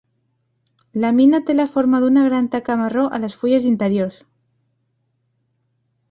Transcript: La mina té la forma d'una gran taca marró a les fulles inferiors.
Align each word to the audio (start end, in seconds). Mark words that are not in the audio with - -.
La 1.01 1.09
mina 1.17 1.39
té 1.49 1.55
la 1.57 1.65
forma 1.73 1.99
d'una 2.03 2.23
gran 2.27 2.47
taca 2.55 2.77
marró 2.79 3.03
a 3.09 3.19
les 3.25 3.35
fulles 3.41 3.67
inferiors. 3.73 4.17